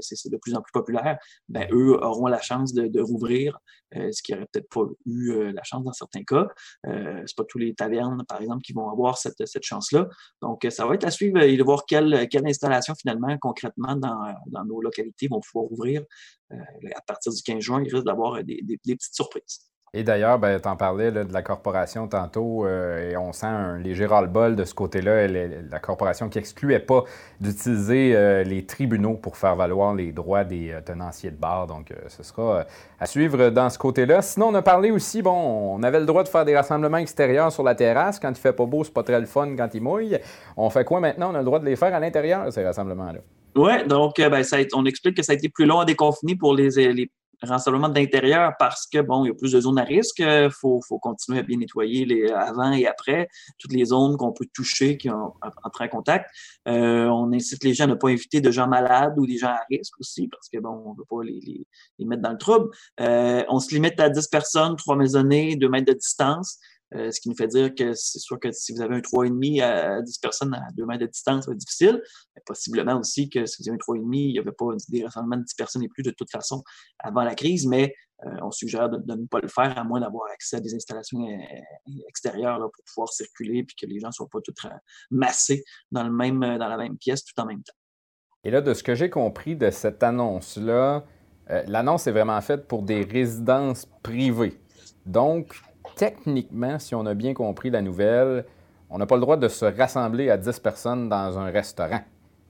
c'est 0.00 0.30
de 0.30 0.36
plus 0.36 0.54
en 0.54 0.62
plus 0.62 0.72
populaire. 0.72 1.18
Ben, 1.48 1.68
eux 1.72 1.98
auront 2.02 2.26
la 2.26 2.40
chance 2.40 2.72
de, 2.72 3.00
rouvrir, 3.00 3.58
ce 3.92 4.22
qui 4.22 4.32
n'aurait 4.32 4.46
peut-être 4.50 4.68
pas 4.68 4.84
eu 5.06 5.52
la 5.52 5.62
chance 5.62 5.84
dans 5.84 5.92
certains 5.92 6.24
cas. 6.24 6.48
c'est 6.84 7.36
pas 7.36 7.44
tous 7.44 7.58
les 7.58 7.74
tavernes, 7.74 8.24
par 8.26 8.40
exemple, 8.40 8.62
qui 8.62 8.72
vont 8.72 8.90
avoir 8.90 9.18
cette, 9.18 9.46
cette 9.46 9.64
chance-là. 9.64 10.08
Donc, 10.42 10.66
ça 10.70 10.86
va 10.86 10.94
être 10.94 11.04
à 11.04 11.10
suivre 11.10 11.40
et 11.40 11.56
de 11.56 11.62
voir 11.62 11.84
quelle, 11.86 12.28
quelle 12.28 12.46
installation, 12.46 12.94
finalement, 12.94 13.36
concrètement, 13.38 13.96
dans, 13.96 14.34
dans 14.46 14.64
nos 14.64 14.80
localités 14.80 15.28
vont 15.28 15.40
pouvoir 15.40 15.70
ouvrir 15.70 16.02
à 16.50 17.00
partir 17.06 17.32
du 17.32 17.42
15 17.42 17.60
juin. 17.60 17.82
Il 17.84 17.92
risque 17.92 18.06
d'avoir 18.06 18.42
des, 18.44 18.60
des 18.62 18.78
petites 18.78 19.14
surprises. 19.14 19.73
Et 19.96 20.02
d'ailleurs, 20.02 20.40
ben, 20.40 20.58
tu 20.60 20.68
en 20.68 20.74
parlais 20.74 21.12
de 21.12 21.32
la 21.32 21.42
corporation 21.42 22.08
tantôt, 22.08 22.66
euh, 22.66 23.12
et 23.12 23.16
on 23.16 23.32
sent 23.32 23.46
un 23.46 23.78
léger 23.78 24.06
ras-le-bol 24.06 24.56
de 24.56 24.64
ce 24.64 24.74
côté-là. 24.74 25.28
La 25.28 25.78
corporation 25.78 26.28
qui 26.28 26.38
excluait 26.38 26.80
pas 26.80 27.04
d'utiliser 27.40 28.16
euh, 28.16 28.42
les 28.42 28.66
tribunaux 28.66 29.14
pour 29.14 29.36
faire 29.36 29.54
valoir 29.54 29.94
les 29.94 30.10
droits 30.10 30.42
des 30.42 30.72
euh, 30.72 30.80
tenanciers 30.80 31.30
de 31.30 31.36
bar. 31.36 31.68
Donc, 31.68 31.92
ce 32.08 32.24
sera 32.24 32.64
à 32.98 33.06
suivre 33.06 33.50
dans 33.50 33.70
ce 33.70 33.78
côté-là. 33.78 34.20
Sinon, 34.20 34.48
on 34.48 34.54
a 34.54 34.62
parlé 34.62 34.90
aussi, 34.90 35.22
bon, 35.22 35.76
on 35.76 35.82
avait 35.84 36.00
le 36.00 36.06
droit 36.06 36.24
de 36.24 36.28
faire 36.28 36.44
des 36.44 36.56
rassemblements 36.56 36.96
extérieurs 36.96 37.52
sur 37.52 37.62
la 37.62 37.76
terrasse. 37.76 38.18
Quand 38.18 38.30
il 38.30 38.34
fait 38.34 38.52
pas 38.52 38.66
beau, 38.66 38.82
c'est 38.82 38.92
pas 38.92 39.04
très 39.04 39.20
le 39.20 39.26
fun 39.26 39.54
quand 39.56 39.68
il 39.74 39.80
mouille. 39.80 40.18
On 40.56 40.70
fait 40.70 40.84
quoi 40.84 40.98
maintenant? 40.98 41.30
On 41.30 41.36
a 41.36 41.38
le 41.38 41.44
droit 41.44 41.60
de 41.60 41.66
les 41.66 41.76
faire 41.76 41.94
à 41.94 42.00
l'intérieur, 42.00 42.52
ces 42.52 42.64
rassemblements-là. 42.64 43.20
Oui, 43.54 43.86
donc 43.86 44.16
ben, 44.16 44.42
on 44.74 44.84
explique 44.86 45.16
que 45.16 45.22
ça 45.22 45.30
a 45.30 45.34
été 45.36 45.48
plus 45.48 45.66
long 45.66 45.78
à 45.78 45.84
déconfiner 45.84 46.34
pour 46.34 46.52
les 46.52 46.80
rassemblement 47.44 47.88
d'intérieur 47.88 48.52
parce 48.58 48.86
que, 48.86 49.00
bon, 49.00 49.24
il 49.24 49.28
y 49.28 49.30
a 49.30 49.34
plus 49.34 49.52
de 49.52 49.60
zones 49.60 49.78
à 49.78 49.84
risque. 49.84 50.18
Il 50.20 50.50
faut, 50.50 50.80
faut, 50.86 50.98
continuer 50.98 51.38
à 51.40 51.42
bien 51.42 51.58
nettoyer 51.58 52.04
les 52.04 52.30
avant 52.30 52.72
et 52.72 52.86
après, 52.86 53.28
toutes 53.58 53.72
les 53.72 53.86
zones 53.86 54.16
qu'on 54.16 54.32
peut 54.32 54.46
toucher, 54.52 54.96
qui 54.96 55.10
ont 55.10 55.34
entré 55.62 55.84
en 55.84 55.88
contact. 55.88 56.30
Euh, 56.68 57.06
on 57.06 57.32
incite 57.32 57.64
les 57.64 57.74
gens 57.74 57.84
à 57.84 57.88
ne 57.88 57.94
pas 57.94 58.08
inviter 58.08 58.40
de 58.40 58.50
gens 58.50 58.66
malades 58.66 59.14
ou 59.18 59.26
des 59.26 59.38
gens 59.38 59.48
à 59.48 59.60
risque 59.70 59.94
aussi 60.00 60.28
parce 60.28 60.48
que, 60.48 60.58
bon, 60.58 60.82
on 60.86 60.92
ne 60.92 60.98
veut 60.98 61.04
pas 61.08 61.22
les, 61.22 61.40
les, 61.40 61.66
les, 61.98 62.04
mettre 62.04 62.22
dans 62.22 62.32
le 62.32 62.38
trouble. 62.38 62.70
Euh, 63.00 63.44
on 63.48 63.60
se 63.60 63.74
limite 63.74 63.98
à 64.00 64.08
10 64.08 64.28
personnes, 64.28 64.76
3 64.76 64.96
maisonnées, 64.96 65.56
2 65.56 65.68
mètres 65.68 65.92
de 65.92 65.98
distance. 65.98 66.58
Euh, 66.94 67.10
ce 67.10 67.20
qui 67.20 67.28
nous 67.28 67.34
fait 67.34 67.48
dire 67.48 67.74
que 67.74 67.92
c'est 67.94 68.18
sûr 68.18 68.38
que 68.38 68.52
si 68.52 68.72
vous 68.72 68.80
avez 68.80 68.96
un 68.96 69.00
3,5 69.00 69.62
à 69.62 70.02
10 70.02 70.18
personnes 70.18 70.54
à 70.54 70.70
2 70.76 70.86
mètres 70.86 71.00
de 71.00 71.06
distance, 71.06 71.48
être 71.48 71.56
difficile. 71.56 72.00
Mais 72.36 72.42
possiblement 72.46 72.98
aussi 72.98 73.28
que 73.28 73.46
si 73.46 73.62
vous 73.62 73.70
avez 73.70 73.76
un 73.76 73.94
3,5, 73.94 74.04
il 74.12 74.32
n'y 74.32 74.38
avait 74.38 74.52
pas 74.52 74.66
des 74.88 75.04
rassemblements 75.04 75.38
de 75.38 75.44
10 75.44 75.54
personnes 75.54 75.82
et 75.82 75.88
plus 75.88 76.02
de 76.02 76.10
toute 76.10 76.30
façon 76.30 76.62
avant 76.98 77.22
la 77.22 77.34
crise, 77.34 77.66
mais 77.66 77.94
euh, 78.26 78.30
on 78.42 78.50
suggère 78.50 78.88
de, 78.88 78.98
ne 78.98 79.26
pas 79.26 79.40
le 79.40 79.48
faire 79.48 79.76
à 79.76 79.82
moins 79.82 80.00
d'avoir 80.00 80.30
accès 80.32 80.56
à 80.56 80.60
des 80.60 80.74
installations 80.74 81.26
euh, 81.26 81.92
extérieures 82.08 82.58
pour 82.58 82.84
pouvoir 82.86 83.08
circuler 83.08 83.58
et 83.58 83.64
que 83.66 83.90
les 83.90 83.98
gens 83.98 84.08
ne 84.08 84.12
soient 84.12 84.28
pas 84.30 84.40
tous 84.40 84.54
massés 85.10 85.64
dans, 85.90 86.04
le 86.04 86.12
même, 86.12 86.40
dans 86.40 86.68
la 86.68 86.76
même 86.76 86.96
pièce 86.96 87.24
tout 87.24 87.40
en 87.40 87.46
même 87.46 87.62
temps. 87.62 87.74
Et 88.44 88.50
là, 88.50 88.60
de 88.60 88.72
ce 88.72 88.82
que 88.82 88.94
j'ai 88.94 89.10
compris 89.10 89.56
de 89.56 89.70
cette 89.70 90.02
annonce-là, 90.02 91.04
l'annonce 91.66 92.06
est 92.06 92.12
vraiment 92.12 92.40
faite 92.42 92.68
pour 92.68 92.82
des 92.82 93.02
résidences 93.02 93.86
privées. 94.02 94.60
Donc, 95.06 95.54
techniquement, 95.96 96.78
si 96.78 96.94
on 96.94 97.06
a 97.06 97.14
bien 97.14 97.34
compris 97.34 97.70
la 97.70 97.82
nouvelle, 97.82 98.44
on 98.90 98.98
n'a 98.98 99.06
pas 99.06 99.16
le 99.16 99.20
droit 99.20 99.36
de 99.36 99.48
se 99.48 99.64
rassembler 99.64 100.30
à 100.30 100.36
10 100.36 100.60
personnes 100.60 101.08
dans 101.08 101.38
un 101.38 101.50
restaurant. 101.50 102.00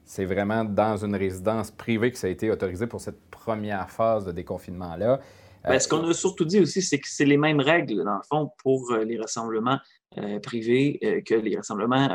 C'est 0.05 0.27
vraiment 0.27 0.65
dans 0.65 1.03
une 1.03 1.17
résidence 1.17 1.71
privée 1.71 2.13
que 2.13 2.19
ça 2.19 2.27
a 2.27 2.31
été 2.31 2.51
autorisé 2.51 2.87
pour 2.87 3.01
cette 3.01 3.21
première 3.31 3.91
phase 3.91 4.25
de 4.25 4.33
déconfinement-là. 4.33 5.21
Ben, 5.65 5.79
ce 5.79 5.89
qu'on 5.89 6.07
a 6.07 6.13
surtout 6.13 6.45
dit 6.45 6.61
aussi, 6.61 6.83
c'est 6.83 6.99
que 6.99 7.09
c'est 7.09 7.25
les 7.25 7.39
mêmes 7.39 7.61
règles, 7.61 8.05
dans 8.05 8.17
le 8.17 8.23
fond, 8.29 8.51
pour 8.59 8.93
euh, 8.93 9.05
les 9.05 9.19
rassemblements 9.19 9.79
euh, 10.19 10.39
privés 10.41 10.99
euh, 11.03 11.23
que 11.23 11.35
les 11.35 11.57
rassemblements 11.57 12.07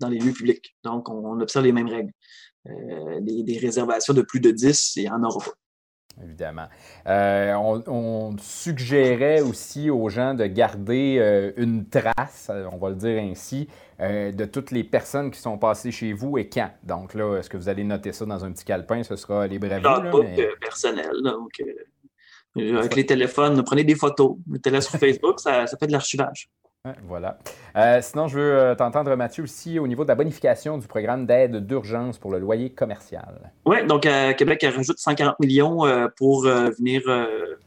dans 0.00 0.08
les 0.08 0.18
lieux 0.18 0.32
publics. 0.32 0.76
Donc, 0.82 1.08
on, 1.08 1.40
observe 1.40 1.64
les 1.64 1.72
mêmes 1.72 1.88
règles. 1.88 2.12
Des, 3.20 3.58
réservations 3.58 4.12
de 4.12 4.22
plus 4.22 4.40
de 4.40 4.50
10, 4.50 4.96
il 4.96 5.08
en 5.10 5.22
aura. 5.22 5.44
Évidemment. 6.22 6.66
Euh, 7.06 7.54
on, 7.54 8.36
suggérait 8.38 9.40
aussi 9.40 9.90
aux 9.90 10.08
gens 10.08 10.34
de 10.34 10.46
garder 10.46 11.16
euh, 11.18 11.52
une 11.56 11.88
trace, 11.88 12.50
on 12.72 12.76
va 12.76 12.90
le 12.90 12.96
dire 12.96 13.22
ainsi, 13.22 13.68
euh, 14.00 14.32
de 14.32 14.44
toutes 14.44 14.70
les 14.70 14.84
personnes 14.84 15.30
qui 15.30 15.40
sont 15.40 15.58
passées 15.58 15.90
chez 15.90 16.12
vous 16.12 16.38
et 16.38 16.48
quand. 16.48 16.70
Donc 16.82 17.14
là, 17.14 17.38
est-ce 17.38 17.50
que 17.50 17.56
vous 17.56 17.68
allez 17.68 17.84
noter 17.84 18.12
ça 18.12 18.26
dans 18.26 18.44
un 18.44 18.52
petit 18.52 18.64
calepin? 18.64 19.02
Ce 19.02 19.16
sera 19.16 19.46
les 19.46 19.58
mais... 19.58 19.80
personnel. 20.60 21.10
Donc, 21.24 21.62
avec 22.56 22.96
les 22.96 23.06
téléphones, 23.06 23.62
prenez 23.64 23.84
des 23.84 23.94
photos. 23.94 24.36
Mettez-les 24.46 24.80
sur 24.80 24.92
Facebook, 24.98 25.40
ça 25.40 25.66
fait 25.66 25.86
de 25.86 25.92
l'archivage 25.92 26.48
voilà. 27.04 27.38
Euh, 27.76 28.00
sinon, 28.00 28.26
je 28.26 28.38
veux 28.38 28.58
euh, 28.58 28.74
t'entendre, 28.74 29.14
Mathieu, 29.14 29.44
aussi 29.44 29.78
au 29.78 29.86
niveau 29.86 30.04
de 30.04 30.08
la 30.08 30.14
bonification 30.14 30.78
du 30.78 30.86
programme 30.86 31.26
d'aide 31.26 31.66
d'urgence 31.66 32.18
pour 32.18 32.30
le 32.30 32.38
loyer 32.38 32.70
commercial. 32.70 33.52
Oui, 33.66 33.86
donc 33.86 34.06
euh, 34.06 34.32
Québec 34.32 34.64
rajoute 34.74 34.98
140 34.98 35.38
millions 35.40 35.80
pour 36.16 36.44
venir 36.44 37.02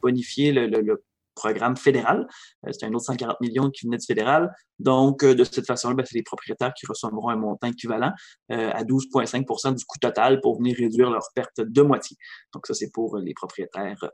bonifier 0.01 0.51
le, 0.51 1.03
programme 1.35 1.75
fédéral. 1.75 2.27
c'est 2.71 2.85
un 2.85 2.93
autre 2.93 3.05
140 3.05 3.41
millions 3.41 3.71
qui 3.71 3.87
venait 3.87 3.97
du 3.97 4.05
fédéral. 4.05 4.53
Donc, 4.77 5.25
de 5.25 5.43
cette 5.43 5.65
façon-là, 5.65 5.95
ben, 5.95 6.05
c'est 6.05 6.13
les 6.13 6.21
propriétaires 6.21 6.75
qui 6.75 6.85
recevront 6.85 7.27
un 7.29 7.35
montant 7.35 7.67
équivalent 7.67 8.11
à 8.49 8.83
12,5% 8.83 9.73
du 9.73 9.83
coût 9.83 9.97
total 9.99 10.41
pour 10.41 10.59
venir 10.59 10.77
réduire 10.77 11.09
leurs 11.09 11.29
pertes 11.33 11.59
de 11.59 11.81
moitié. 11.81 12.17
Donc, 12.53 12.67
ça, 12.67 12.75
c'est 12.75 12.91
pour 12.91 13.17
les 13.17 13.33
propriétaires 13.33 14.11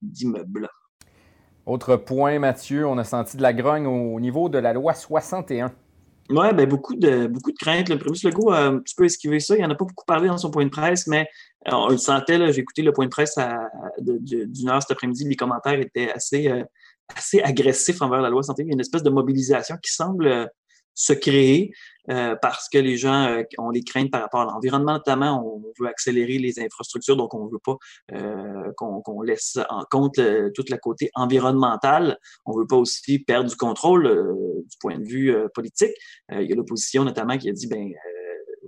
d'immeubles. 0.00 0.70
Autre 1.68 1.96
point, 1.96 2.38
Mathieu, 2.38 2.86
on 2.86 2.96
a 2.96 3.04
senti 3.04 3.36
de 3.36 3.42
la 3.42 3.52
grogne 3.52 3.86
au 3.86 4.18
niveau 4.20 4.48
de 4.48 4.56
la 4.56 4.72
loi 4.72 4.94
61. 4.94 5.70
Oui, 6.30 6.46
ben 6.54 6.66
beaucoup 6.66 6.94
de 6.94 7.26
beaucoup 7.26 7.52
de 7.52 7.58
craintes. 7.58 7.90
Le 7.90 7.98
premier 7.98 8.18
Legault 8.24 8.50
a 8.50 8.60
un 8.60 8.78
petit 8.78 8.94
peu 8.94 9.04
esquivé 9.04 9.38
ça. 9.38 9.54
Il 9.54 9.60
n'en 9.60 9.68
a 9.68 9.74
pas 9.74 9.84
beaucoup 9.84 10.06
parlé 10.06 10.28
dans 10.28 10.38
son 10.38 10.50
point 10.50 10.64
de 10.64 10.70
presse, 10.70 11.06
mais 11.06 11.28
euh, 11.68 11.72
on 11.74 11.88
le 11.90 11.98
sentait. 11.98 12.52
J'ai 12.54 12.62
écouté 12.62 12.80
le 12.80 12.94
point 12.94 13.04
de 13.04 13.10
presse 13.10 13.36
d'une 13.98 14.70
heure 14.70 14.80
cet 14.80 14.92
après-midi. 14.92 15.28
Les 15.28 15.36
commentaires 15.36 15.78
étaient 15.78 16.10
assez, 16.10 16.48
euh, 16.48 16.64
assez 17.14 17.42
agressifs 17.42 18.00
envers 18.00 18.22
la 18.22 18.30
loi 18.30 18.42
61. 18.42 18.64
Il 18.64 18.68
y 18.68 18.70
a 18.70 18.72
une 18.72 18.80
espèce 18.80 19.02
de 19.02 19.10
mobilisation 19.10 19.76
qui 19.76 19.92
semble 19.92 20.26
euh, 20.26 20.46
se 20.98 21.12
créer 21.12 21.72
euh, 22.10 22.34
parce 22.42 22.68
que 22.68 22.78
les 22.78 22.96
gens 22.96 23.28
euh, 23.28 23.42
ont 23.58 23.70
les 23.70 23.84
craintes 23.84 24.10
par 24.10 24.20
rapport 24.20 24.40
à 24.40 24.44
l'environnement, 24.46 24.94
notamment. 24.94 25.44
On 25.46 25.72
veut 25.78 25.88
accélérer 25.88 26.38
les 26.38 26.58
infrastructures, 26.58 27.16
donc 27.16 27.32
on 27.34 27.46
ne 27.46 27.50
veut 27.50 27.60
pas 27.64 27.76
euh, 28.12 28.72
qu'on 28.76 29.22
laisse 29.22 29.58
en 29.70 29.84
compte 29.90 30.16
tout 30.16 30.64
le 30.68 30.76
côté 30.76 31.10
environnemental. 31.14 32.18
On 32.46 32.58
veut 32.58 32.66
pas 32.66 32.76
aussi 32.76 33.20
perdre 33.20 33.48
du 33.48 33.56
contrôle 33.56 34.04
du 34.64 34.76
point 34.80 34.98
de 34.98 35.04
vue 35.04 35.34
politique. 35.54 35.94
il 36.32 36.48
y 36.48 36.52
a 36.52 36.56
l'opposition 36.56 37.04
notamment 37.04 37.38
qui 37.38 37.48
a 37.48 37.52
dit, 37.52 37.68
ben 37.68 37.92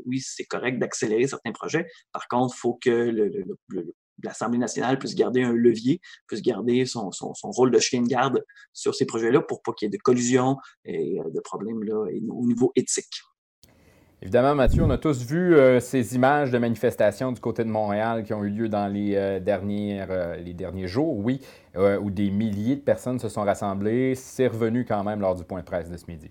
oui, 0.06 0.20
c'est 0.20 0.44
correct 0.44 0.78
d'accélérer 0.78 1.26
certains 1.26 1.52
projets. 1.52 1.87
Par 2.12 2.28
contre, 2.28 2.54
il 2.56 2.58
faut 2.58 2.78
que 2.80 2.90
le, 2.90 3.28
le, 3.68 3.94
l'Assemblée 4.24 4.58
nationale 4.58 4.98
puisse 4.98 5.14
garder 5.14 5.42
un 5.42 5.52
levier, 5.52 6.00
puisse 6.26 6.42
garder 6.42 6.86
son, 6.86 7.10
son, 7.12 7.34
son 7.34 7.50
rôle 7.50 7.70
de 7.70 7.78
chien 7.78 8.02
de 8.02 8.08
garde 8.08 8.44
sur 8.72 8.94
ces 8.94 9.06
projets-là 9.06 9.40
pour 9.40 9.62
pas 9.62 9.72
qu'il 9.72 9.86
y 9.86 9.88
ait 9.88 9.96
de 9.96 10.02
collusion 10.02 10.56
et 10.84 11.20
euh, 11.20 11.30
de 11.30 11.40
problèmes 11.40 11.82
là, 11.84 12.06
au 12.28 12.46
niveau 12.46 12.72
éthique. 12.76 13.22
Évidemment, 14.22 14.54
Mathieu, 14.54 14.82
on 14.82 14.90
a 14.90 14.98
tous 14.98 15.24
vu 15.24 15.54
euh, 15.54 15.80
ces 15.80 16.14
images 16.14 16.50
de 16.50 16.58
manifestations 16.58 17.32
du 17.32 17.40
côté 17.40 17.64
de 17.64 17.70
Montréal 17.70 18.22
qui 18.22 18.34
ont 18.34 18.44
eu 18.44 18.50
lieu 18.50 18.68
dans 18.68 18.86
les, 18.86 19.14
euh, 19.16 19.40
euh, 19.40 20.36
les 20.36 20.52
derniers 20.52 20.88
jours, 20.88 21.16
oui, 21.16 21.40
où 21.74 22.10
des 22.10 22.30
milliers 22.30 22.76
de 22.76 22.82
personnes 22.82 23.18
se 23.18 23.30
sont 23.30 23.42
rassemblées. 23.42 24.14
C'est 24.14 24.48
revenu 24.48 24.84
quand 24.84 25.02
même 25.04 25.20
lors 25.20 25.34
du 25.34 25.44
point 25.44 25.60
de 25.60 25.64
presse 25.64 25.88
de 25.88 25.96
ce 25.96 26.04
midi. 26.06 26.30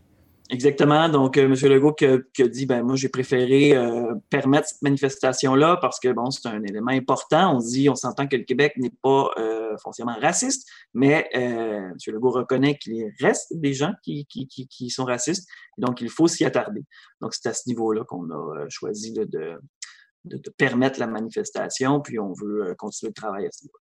Exactement. 0.52 1.10
Donc, 1.10 1.38
euh, 1.38 1.46
M. 1.46 1.54
Legault 1.54 1.94
qui 1.94 2.06
a, 2.06 2.48
dit, 2.48 2.66
ben 2.66 2.82
moi, 2.82 2.96
j'ai 2.96 3.10
préféré 3.10 3.76
euh, 3.76 4.16
permettre 4.32 4.68
cette 4.68 4.82
manifestation-là 4.82 5.78
parce 5.80 6.00
que, 6.00 6.12
bon, 6.12 6.32
c'est 6.32 6.48
un 6.48 6.64
élément 6.64 6.90
important. 6.92 7.56
On 7.56 7.60
dit, 7.60 7.88
on 7.88 7.96
s'entend 7.96 8.28
que 8.28 8.36
le 8.36 8.44
Québec 8.44 8.74
n'est 8.78 8.92
pas 9.04 9.30
euh, 9.38 9.78
foncièrement 9.78 10.18
raciste, 10.20 10.68
mais 10.96 11.30
euh, 11.36 11.92
M. 11.92 11.96
Legault 12.08 12.32
reconnaît 12.32 12.78
qu'il 12.78 13.12
reste 13.20 13.56
des 13.56 13.74
gens 13.74 13.94
qui, 14.02 14.26
qui, 14.26 14.48
qui, 14.48 14.68
qui, 14.68 14.90
sont 14.90 15.06
racistes. 15.06 15.48
Donc, 15.78 16.02
il 16.02 16.10
faut 16.10 16.28
s'y 16.28 16.46
attarder. 16.46 16.82
Donc, 17.22 17.36
c'est 17.36 17.48
à 17.48 17.54
ce 17.54 17.70
niveau-là 17.70 18.04
qu'on 18.06 18.28
a 18.32 18.66
choisi 18.70 19.14
de, 19.14 19.26
de, 19.26 19.60
de, 20.26 20.50
permettre 20.58 21.00
la 21.00 21.08
manifestation, 21.08 22.02
puis 22.02 22.18
on 22.18 22.34
veut 22.34 22.74
continuer 22.76 23.10
le 23.10 23.22
travail 23.22 23.46
à 23.46 23.52
ce 23.52 23.66
niveau-là. 23.66 23.89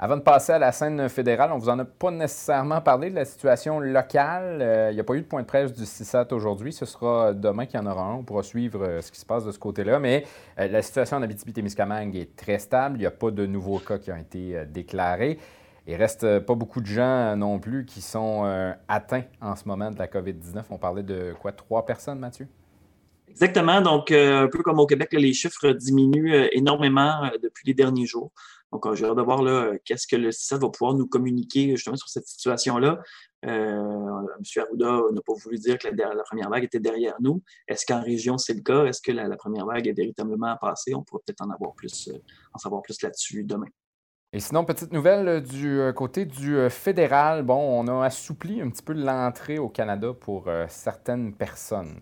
Avant 0.00 0.16
de 0.16 0.22
passer 0.22 0.50
à 0.50 0.58
la 0.58 0.72
scène 0.72 1.08
fédérale, 1.08 1.52
on 1.52 1.56
ne 1.56 1.60
vous 1.60 1.68
en 1.68 1.78
a 1.78 1.84
pas 1.84 2.10
nécessairement 2.10 2.80
parlé 2.80 3.10
de 3.10 3.14
la 3.14 3.24
situation 3.24 3.78
locale. 3.78 4.58
Euh, 4.60 4.90
il 4.90 4.94
n'y 4.94 5.00
a 5.00 5.04
pas 5.04 5.14
eu 5.14 5.20
de 5.20 5.26
point 5.26 5.42
de 5.42 5.46
presse 5.46 5.72
du 5.72 5.86
CISAT 5.86 6.32
aujourd'hui. 6.32 6.72
Ce 6.72 6.84
sera 6.84 7.32
demain 7.32 7.64
qu'il 7.66 7.78
y 7.78 7.82
en 7.82 7.86
aura 7.86 8.02
un. 8.02 8.14
On 8.14 8.24
pourra 8.24 8.42
suivre 8.42 8.82
euh, 8.82 9.00
ce 9.00 9.12
qui 9.12 9.20
se 9.20 9.24
passe 9.24 9.44
de 9.44 9.52
ce 9.52 9.58
côté-là. 9.60 10.00
Mais 10.00 10.26
euh, 10.58 10.66
la 10.66 10.82
situation 10.82 11.18
en 11.18 11.22
Abitibi-Témiscamingue 11.22 12.16
est 12.16 12.34
très 12.34 12.58
stable. 12.58 12.96
Il 12.96 13.00
n'y 13.02 13.06
a 13.06 13.12
pas 13.12 13.30
de 13.30 13.46
nouveaux 13.46 13.78
cas 13.78 13.98
qui 13.98 14.10
ont 14.10 14.16
été 14.16 14.64
déclarés. 14.66 15.38
Il 15.86 15.94
reste 15.94 16.40
pas 16.40 16.56
beaucoup 16.56 16.80
de 16.80 16.86
gens 16.86 17.36
non 17.36 17.60
plus 17.60 17.84
qui 17.84 18.00
sont 18.00 18.74
atteints 18.88 19.24
en 19.40 19.54
ce 19.54 19.68
moment 19.68 19.90
de 19.90 19.98
la 19.98 20.08
COVID-19. 20.08 20.62
On 20.70 20.78
parlait 20.78 21.02
de 21.02 21.34
quoi? 21.40 21.52
Trois 21.52 21.84
personnes, 21.84 22.18
Mathieu? 22.18 22.48
Exactement. 23.28 23.82
Donc, 23.82 24.10
un 24.10 24.48
peu 24.48 24.62
comme 24.62 24.80
au 24.80 24.86
Québec, 24.86 25.10
les 25.12 25.34
chiffres 25.34 25.72
diminuent 25.72 26.48
énormément 26.52 27.30
depuis 27.42 27.66
les 27.66 27.74
derniers 27.74 28.06
jours. 28.06 28.32
Donc, 28.74 28.92
j'ai 28.94 29.04
hâte 29.04 29.16
de 29.16 29.22
voir 29.22 29.40
qu'est-ce 29.84 30.08
que 30.08 30.16
le 30.16 30.32
CISAT 30.32 30.58
va 30.58 30.68
pouvoir 30.68 30.94
nous 30.94 31.06
communiquer 31.06 31.76
justement 31.76 31.94
sur 31.94 32.08
cette 32.08 32.26
situation-là. 32.26 32.98
Euh, 33.46 33.48
M. 33.48 34.62
Arruda 34.64 35.00
n'a 35.12 35.20
pas 35.24 35.34
voulu 35.34 35.58
dire 35.58 35.78
que 35.78 35.86
la, 35.86 36.24
première 36.24 36.50
vague 36.50 36.64
était 36.64 36.80
derrière 36.80 37.14
nous. 37.20 37.40
Est-ce 37.68 37.86
qu'en 37.86 38.02
région, 38.02 38.36
c'est 38.36 38.54
le 38.54 38.62
cas? 38.62 38.84
Est-ce 38.86 39.00
que 39.00 39.12
la, 39.12 39.36
première 39.36 39.64
vague 39.64 39.86
est 39.86 39.92
véritablement 39.92 40.56
passée? 40.60 40.92
On 40.92 41.04
pourra 41.04 41.20
peut-être 41.24 41.42
en 41.42 41.50
avoir 41.50 41.72
plus, 41.74 42.08
euh, 42.08 42.18
en 42.52 42.58
savoir 42.58 42.82
plus 42.82 43.00
là-dessus 43.00 43.44
demain. 43.44 43.68
Et 44.32 44.40
sinon, 44.40 44.64
petite 44.64 44.92
nouvelle 44.92 45.28
euh, 45.28 45.40
du 45.40 45.80
côté 45.94 46.24
du 46.24 46.68
fédéral. 46.68 47.44
Bon, 47.44 47.54
on 47.54 47.86
a 47.86 48.06
assoupli 48.06 48.60
un 48.60 48.70
petit 48.70 48.82
peu 48.82 48.94
l'entrée 48.94 49.60
au 49.60 49.68
Canada 49.68 50.12
pour 50.12 50.48
certaines 50.66 51.32
personnes. 51.32 52.00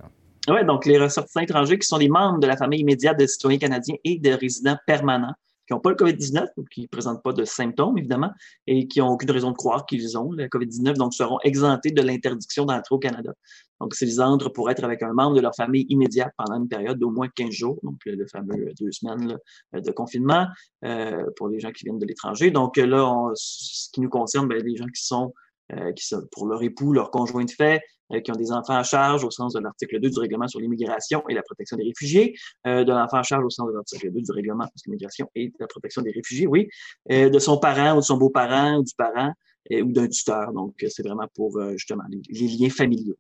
Oui, 0.49 0.65
donc 0.65 0.87
les 0.87 0.99
ressortissants 0.99 1.41
étrangers 1.41 1.79
qui 1.79 1.87
sont 1.87 1.99
les 1.99 2.09
membres 2.09 2.39
de 2.39 2.47
la 2.47 2.57
famille 2.57 2.81
immédiate 2.81 3.19
des 3.19 3.29
citoyens 3.29 3.59
canadiens 3.59 3.97
et 4.05 4.19
des 4.19 4.35
résidents 4.35 4.79
permanents 4.87 5.35
qui 5.67 5.73
n'ont 5.73 5.81
pas 5.81 5.91
le 5.91 5.97
COVID-19 5.97 6.47
ou 6.57 6.65
qui 6.65 6.83
ne 6.83 6.87
présentent 6.87 7.23
pas 7.23 7.33
de 7.33 7.45
symptômes, 7.45 7.97
évidemment, 7.99 8.31
et 8.67 8.89
qui 8.89 9.01
n'ont 9.01 9.11
aucune 9.11 9.31
raison 9.31 9.51
de 9.51 9.57
croire 9.57 9.87
qu'ils 9.87 10.19
ont 10.19 10.33
le 10.33 10.47
COVID-19, 10.47 10.95
donc 10.95 11.15
seront 11.15 11.39
exemptés 11.45 11.91
de 11.91 12.03
l'interdiction 12.03 12.65
d'entrer 12.65 12.95
au 12.95 12.99
Canada. 12.99 13.33
Donc, 13.81 13.95
s'ils 13.95 14.21
entrent 14.23 14.49
pour 14.49 14.71
être 14.71 14.85
avec 14.85 15.03
un 15.03 15.13
membre 15.13 15.35
de 15.35 15.41
leur 15.41 15.55
famille 15.57 15.87
immédiate 15.89 16.33
pendant 16.37 16.57
une 16.57 16.69
période 16.69 16.99
d'au 16.99 17.11
moins 17.11 17.29
15 17.29 17.51
jours, 17.51 17.81
donc 17.83 17.97
le, 18.07 18.27
fameux 18.29 18.73
deux 18.81 18.93
semaines 18.93 19.37
de 19.73 19.91
confinement 19.91 20.47
euh, 20.85 21.25
pour 21.37 21.49
les 21.49 21.59
gens 21.59 21.73
qui 21.73 21.85
viennent 21.85 21.99
de 21.99 22.07
l'étranger. 22.07 22.53
Donc 22.53 22.77
là, 22.77 23.31
ce 23.35 23.91
qui 23.93 24.01
nous 24.01 24.09
concerne, 24.09 24.47
bien, 24.47 24.59
les 24.59 24.77
gens 24.77 24.87
qui 24.87 25.03
sont 25.03 25.27
euh, 25.27 25.52
qui 25.97 26.07
sont 26.07 26.23
pour 26.33 26.47
leur 26.47 26.63
époux, 26.63 26.93
leur 26.93 27.11
conjoint 27.11 27.45
de 27.45 27.51
fait, 27.51 27.81
euh, 28.13 28.21
qui 28.21 28.31
ont 28.31 28.37
des 28.37 28.53
enfants 28.53 28.75
à 28.75 28.83
charge 28.83 29.25
au 29.25 29.31
sens 29.31 29.55
de 29.55 29.61
l'article 29.61 30.01
2 30.01 30.11
du 30.11 30.19
règlement 30.19 30.47
sur 30.49 30.61
l'immigration 30.61 31.23
et 31.29 31.35
la 31.35 31.43
protection 31.43 31.77
des 31.77 31.85
réfugiés, 31.85 32.35
euh, 32.67 32.85
de 32.85 32.93
l'enfant 32.93 33.19
à 33.19 33.23
charge 33.23 33.45
au 33.45 33.51
sens 33.51 33.69
de 33.69 33.73
l'article 33.73 34.13
2 34.13 34.21
du 34.21 34.33
règlement 34.33 34.65
sur 34.65 34.91
l'immigration 34.91 35.31
et 35.35 35.51
la 35.59 35.67
protection 35.67 36.03
des 36.03 36.11
réfugiés, 36.11 36.47
oui, 36.47 36.69
de 37.09 37.39
son 37.39 37.59
parent 37.59 37.95
ou 37.97 38.01
de 38.01 38.05
son 38.05 38.17
beau-parent 38.17 38.79
ou 38.79 38.85
du 38.85 38.93
parent 38.97 39.33
ou 39.71 39.93
d'un 39.93 40.09
tuteur. 40.09 40.53
Donc, 40.53 40.75
c'est 40.89 41.03
vraiment 41.03 41.27
pour 41.35 41.59
justement 41.73 42.03
les 42.09 42.49
liens 42.49 42.71
familiaux. 42.71 43.17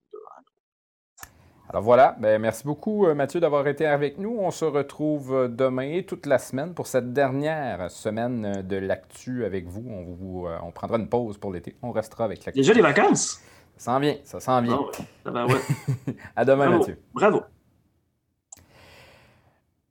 Alors 1.72 1.84
voilà, 1.84 2.16
ben, 2.20 2.38
merci 2.38 2.64
beaucoup 2.64 3.06
euh, 3.06 3.14
Mathieu 3.14 3.40
d'avoir 3.40 3.66
été 3.66 3.86
avec 3.86 4.18
nous. 4.18 4.36
On 4.38 4.50
se 4.50 4.66
retrouve 4.66 5.34
euh, 5.34 5.48
demain 5.48 5.88
et 5.88 6.04
toute 6.04 6.26
la 6.26 6.36
semaine 6.36 6.74
pour 6.74 6.86
cette 6.86 7.14
dernière 7.14 7.90
semaine 7.90 8.44
euh, 8.44 8.62
de 8.62 8.76
l'actu 8.76 9.46
avec 9.46 9.66
vous. 9.66 9.82
On, 9.88 10.02
vous, 10.02 10.46
on 10.62 10.70
prendra 10.70 10.98
une 10.98 11.08
pause 11.08 11.38
pour 11.38 11.50
l'été. 11.50 11.74
On 11.80 11.90
restera 11.90 12.26
avec 12.26 12.44
l'actu. 12.44 12.60
Déjà 12.60 12.74
les 12.74 12.82
vacances? 12.82 13.40
Ça 13.78 13.92
s'en 13.92 14.00
vient, 14.00 14.16
ça 14.22 14.38
s'en 14.38 14.60
vient. 14.60 14.80
Ah 15.24 15.46
ouais. 15.46 16.14
à 16.36 16.44
demain 16.44 16.68
Mathieu. 16.68 16.98
Bravo. 17.14 17.40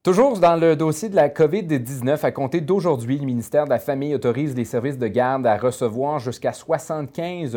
Toujours 0.04 0.40
dans 0.40 0.56
le 0.56 0.76
dossier 0.76 1.10
de 1.10 1.16
la 1.16 1.30
COVID-19, 1.30 2.26
à 2.26 2.32
compter 2.32 2.60
d'aujourd'hui, 2.60 3.20
le 3.20 3.26
ministère 3.28 3.66
de 3.66 3.70
la 3.70 3.78
Famille 3.78 4.16
autorise 4.16 4.56
les 4.56 4.66
services 4.66 4.98
de 4.98 5.06
garde 5.06 5.46
à 5.46 5.56
recevoir 5.56 6.18
jusqu'à 6.18 6.54
75 6.54 7.56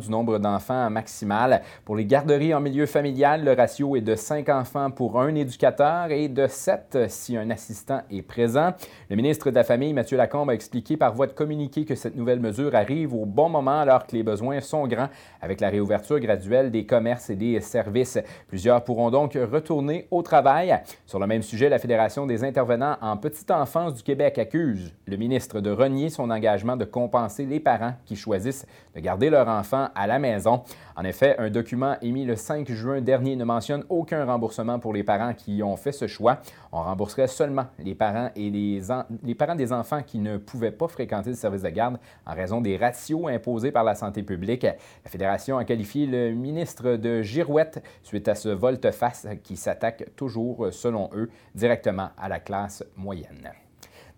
du 0.00 0.10
nombre 0.10 0.38
d'enfants 0.38 0.88
maximal. 0.88 1.60
Pour 1.84 1.96
les 1.96 2.06
garderies 2.06 2.54
en 2.54 2.60
milieu 2.60 2.86
familial, 2.86 3.44
le 3.44 3.52
ratio 3.52 3.94
est 3.94 4.00
de 4.00 4.14
5 4.14 4.48
enfants 4.48 4.90
pour 4.90 5.20
un 5.20 5.34
éducateur 5.34 6.10
et 6.10 6.30
de 6.30 6.46
7 6.46 6.96
si 7.08 7.36
un 7.36 7.50
assistant 7.50 8.00
est 8.10 8.22
présent. 8.22 8.72
Le 9.10 9.16
ministre 9.16 9.50
de 9.50 9.56
la 9.56 9.62
Famille, 9.62 9.92
Mathieu 9.92 10.16
Lacombe, 10.16 10.48
a 10.48 10.54
expliqué 10.54 10.96
par 10.96 11.12
voie 11.12 11.26
de 11.26 11.32
communiqué 11.32 11.84
que 11.84 11.94
cette 11.94 12.16
nouvelle 12.16 12.40
mesure 12.40 12.74
arrive 12.74 13.12
au 13.12 13.26
bon 13.26 13.50
moment 13.50 13.80
alors 13.80 14.06
que 14.06 14.16
les 14.16 14.22
besoins 14.22 14.62
sont 14.62 14.86
grands 14.86 15.10
avec 15.42 15.60
la 15.60 15.68
réouverture 15.68 16.20
graduelle 16.20 16.70
des 16.70 16.86
commerces 16.86 17.28
et 17.28 17.36
des 17.36 17.60
services. 17.60 18.18
Plusieurs 18.48 18.82
pourront 18.82 19.10
donc 19.10 19.34
retourner 19.34 20.08
au 20.10 20.22
travail. 20.22 20.74
Sur 21.04 21.18
le 21.18 21.26
même 21.26 21.42
sujet, 21.42 21.68
la 21.68 21.81
Fédération 21.82 22.26
des 22.26 22.44
intervenants 22.44 22.96
en 23.00 23.16
petite 23.16 23.50
enfance 23.50 23.94
du 23.94 24.04
Québec 24.04 24.38
accuse 24.38 24.94
le 25.04 25.16
ministre 25.16 25.60
de 25.60 25.68
renier 25.68 26.10
son 26.10 26.30
engagement 26.30 26.76
de 26.76 26.84
compenser 26.84 27.44
les 27.44 27.58
parents 27.58 27.94
qui 28.04 28.14
choisissent 28.14 28.64
de 28.94 29.00
garder 29.00 29.30
leur 29.30 29.48
enfant 29.48 29.88
à 29.96 30.06
la 30.06 30.20
maison. 30.20 30.62
En 30.94 31.02
effet, 31.02 31.34
un 31.38 31.50
document 31.50 31.96
émis 32.00 32.24
le 32.24 32.36
5 32.36 32.70
juin 32.70 33.00
dernier 33.00 33.34
ne 33.34 33.44
mentionne 33.44 33.82
aucun 33.88 34.24
remboursement 34.24 34.78
pour 34.78 34.92
les 34.92 35.02
parents 35.02 35.34
qui 35.34 35.60
ont 35.64 35.76
fait 35.76 35.90
ce 35.90 36.06
choix. 36.06 36.38
On 36.70 36.82
rembourserait 36.82 37.26
seulement 37.26 37.66
les 37.80 37.96
parents 37.96 38.30
et 38.36 38.50
les, 38.50 38.80
les 39.24 39.34
parents 39.34 39.56
des 39.56 39.72
enfants 39.72 40.02
qui 40.06 40.20
ne 40.20 40.36
pouvaient 40.36 40.70
pas 40.70 40.86
fréquenter 40.86 41.30
le 41.30 41.36
service 41.36 41.62
de 41.62 41.70
garde 41.70 41.98
en 42.26 42.34
raison 42.34 42.60
des 42.60 42.76
ratios 42.76 43.26
imposés 43.28 43.72
par 43.72 43.82
la 43.82 43.96
santé 43.96 44.22
publique. 44.22 44.62
La 44.62 45.10
Fédération 45.10 45.58
a 45.58 45.64
qualifié 45.64 46.06
le 46.06 46.30
ministre 46.30 46.94
de 46.94 47.22
girouette 47.22 47.82
suite 48.04 48.28
à 48.28 48.36
ce 48.36 48.50
volte-face 48.50 49.26
qui 49.42 49.56
s'attaque 49.56 50.10
toujours, 50.14 50.68
selon 50.70 51.10
eux, 51.14 51.28
directement 51.56 51.71
directement 51.72 52.10
à 52.18 52.28
la 52.28 52.38
classe 52.40 52.84
moyenne. 52.96 53.50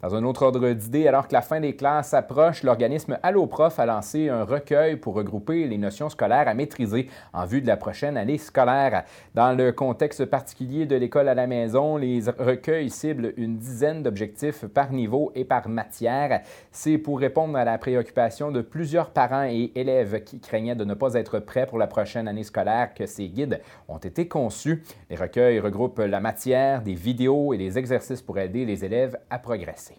Dans 0.05 0.15
un 0.15 0.25
autre 0.25 0.43
ordre 0.43 0.69
d'idée, 0.73 1.09
alors 1.09 1.27
que 1.29 1.33
la 1.33 1.41
fin 1.41 1.61
des 1.61 1.77
classes 1.77 2.13
approche, 2.13 2.63
l'organisme 2.63 3.19
AlloProf 3.23 3.79
a 3.79 3.87
lancé 3.87 4.29
un 4.29 4.45
recueil 4.45 4.97
pour 4.97 5.15
regrouper 5.15 5.67
les 5.67 5.79
notions 5.79 6.11
scolaires 6.11 6.47
à 6.47 6.53
maîtriser 6.53 7.09
en 7.33 7.47
vue 7.47 7.63
de 7.63 7.67
la 7.67 7.79
prochaine 7.79 8.19
année 8.19 8.37
scolaire. 8.37 9.05
Dans 9.35 9.57
le 9.57 9.73
contexte 9.73 10.27
particulier 10.27 10.85
de 10.85 10.95
l'école 10.95 11.31
à 11.31 11.35
la 11.35 11.47
maison, 11.47 11.97
les 11.97 12.21
recueils 12.39 12.91
ciblent 12.91 13.33
une 13.39 13.57
dizaine 13.57 14.03
d'objectifs 14.03 14.67
par 14.67 14.93
niveau 14.93 15.33
et 15.35 15.47
par 15.47 15.71
matière. 15.71 16.43
C'est 16.71 16.99
pour 16.99 17.19
répondre 17.19 17.57
à 17.57 17.65
la 17.65 17.79
préoccupation 17.79 18.51
de 18.51 18.61
plusieurs 18.61 19.09
parents 19.09 19.49
et 19.49 19.73
élèves 19.75 20.23
qui 20.23 20.39
craignaient 20.39 20.77
de 20.77 20.85
ne 20.85 20.93
pas 20.93 21.15
être 21.15 21.39
prêts 21.39 21.65
pour 21.65 21.79
la 21.79 21.87
prochaine 21.87 22.29
année 22.29 22.45
scolaire 22.45 22.93
que 22.93 23.07
ces 23.07 23.29
guides 23.29 23.63
ont 23.89 23.97
été 23.97 24.29
conçus. 24.29 24.83
Les 25.09 25.17
recueils 25.17 25.61
regroupent 25.61 26.01
la 26.01 26.21
matière, 26.21 26.83
des 26.83 26.93
vidéos 26.93 27.55
et 27.55 27.57
des 27.57 27.79
exercices 27.79 28.21
pour 28.21 28.39
aider 28.39 28.67
les 28.67 28.85
élèves 28.85 29.17
à 29.31 29.39
progresser. 29.39 29.94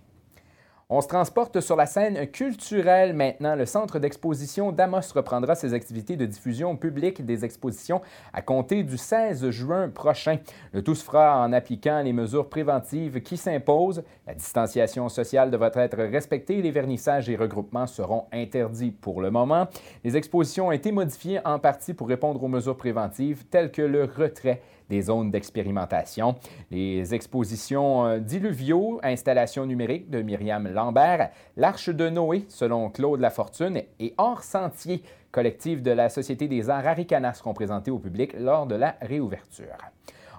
On 0.88 1.02
se 1.02 1.08
transporte 1.08 1.62
sur 1.62 1.76
la 1.76 1.88
scène 1.88 2.28
culturelle 2.28 3.16
maintenant. 3.16 3.56
Le 3.56 3.66
centre 3.66 3.98
d'exposition 3.98 4.72
d'Amos 4.72 5.14
reprendra 5.16 5.56
ses 5.56 5.74
activités 5.74 6.16
de 6.16 6.28
diffusion 6.28 6.78
publique 6.78 7.26
des 7.26 7.44
expositions 7.44 8.04
à 8.34 8.44
compter 8.44 8.84
du 8.84 8.96
16 8.96 9.50
juin 9.50 9.90
prochain. 9.90 10.38
Le 10.74 10.84
tout 10.84 10.94
se 10.94 11.04
fera 11.04 11.40
en 11.44 11.54
appliquant 11.54 12.04
les 12.04 12.14
mesures 12.14 12.50
préventives 12.50 13.24
qui 13.24 13.36
s'imposent. 13.36 14.04
La 14.28 14.36
distanciation 14.36 15.10
sociale 15.10 15.50
devra 15.50 15.72
être 15.74 15.98
respectée. 15.98 16.62
Les 16.62 16.70
vernissages 16.70 17.32
et 17.32 17.36
regroupements 17.36 17.88
seront 17.88 18.26
interdits 18.32 18.92
pour 18.92 19.22
le 19.22 19.32
moment. 19.32 19.68
Les 20.04 20.16
expositions 20.16 20.68
ont 20.68 20.72
été 20.72 20.92
modifiées 20.92 21.40
en 21.46 21.58
partie 21.58 21.96
pour 21.96 22.08
répondre 22.08 22.44
aux 22.44 22.48
mesures 22.48 22.78
préventives 22.78 23.46
telles 23.46 23.72
que 23.72 23.82
le 23.82 24.04
retrait 24.04 24.62
des 24.90 25.02
zones 25.02 25.32
d'expérimentation. 25.32 26.36
Les 26.72 27.14
expositions 27.14 28.06
euh, 28.06 28.20
Diluvio, 28.20 29.00
installation 29.04 29.66
numérique 29.66 30.10
de 30.10 30.22
Myriam 30.22 30.68
Lambert, 30.68 31.32
L'Arche 31.58 31.90
de 31.90 32.10
Noé, 32.10 32.46
selon 32.48 32.90
Claude 32.90 33.20
Lafortune, 33.20 33.82
et 34.00 34.14
Hors 34.18 34.44
Sentier, 34.44 35.04
collectif 35.32 35.82
de 35.82 35.92
la 35.92 36.10
Société 36.10 36.48
des 36.48 36.70
arts 36.70 36.88
Aricana, 36.88 37.34
seront 37.34 37.54
présentés 37.54 37.92
au 37.92 38.00
public 38.00 38.34
lors 38.38 38.68
de 38.68 38.76
la 38.76 38.96
réouverture. 39.02 39.78